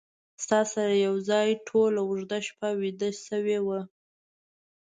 [0.43, 3.83] ستا سره یو ځای ټوله اوږده شپه ویده شوی وم